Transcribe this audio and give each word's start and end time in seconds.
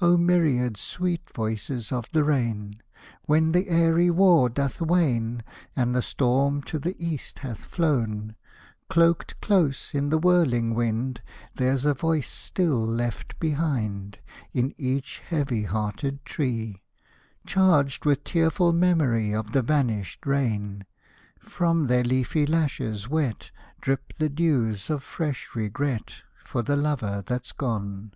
O 0.00 0.16
myriad 0.16 0.76
sweet 0.76 1.30
voices 1.32 1.92
of 1.92 2.10
the 2.10 2.24
rain! 2.24 2.82
When 3.26 3.52
the 3.52 3.68
airy 3.68 4.10
war 4.10 4.48
doth 4.48 4.80
wane, 4.82 5.44
And 5.76 5.94
the 5.94 6.02
storm 6.02 6.62
to 6.62 6.80
the 6.80 6.96
east 6.98 7.38
hath 7.38 7.64
flown, 7.66 8.34
Cloaked 8.88 9.40
close 9.40 9.94
in 9.94 10.08
the 10.08 10.18
whirling 10.18 10.74
wind, 10.74 11.22
There's 11.54 11.84
a 11.84 11.94
voice 11.94 12.26
still 12.28 12.84
left 12.84 13.38
behind 13.38 14.18
In 14.52 14.74
each 14.78 15.20
heavy 15.20 15.62
hearted 15.62 16.24
tree, 16.24 16.78
Charged 17.46 18.04
with 18.04 18.24
tearful 18.24 18.72
memory 18.72 19.32
Of 19.32 19.52
the 19.52 19.62
vanished 19.62 20.26
rain: 20.26 20.86
From 21.38 21.86
their 21.86 22.02
leafy 22.02 22.46
lashes 22.46 23.08
wet 23.08 23.52
Drip 23.80 24.12
the 24.18 24.28
dews 24.28 24.90
of 24.90 25.04
fresh 25.04 25.54
regret 25.54 26.22
For 26.44 26.62
the 26.64 26.74
lover 26.74 27.22
that's 27.24 27.52
gone! 27.52 28.14